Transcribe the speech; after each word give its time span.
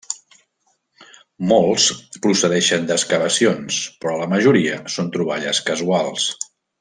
Molts 1.51 1.85
procedeixen 2.25 2.89
d'excavacions, 2.91 3.77
però 4.05 4.15
la 4.23 4.29
majoria 4.35 4.83
són 4.97 5.13
troballes 5.19 5.61
casuals. 5.73 6.27